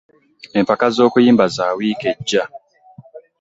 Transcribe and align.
Empaka 0.59 0.85
z'okuyimba 0.95 1.45
za 1.55 1.65
wiiki 1.77 2.05
ejja. 2.11 2.43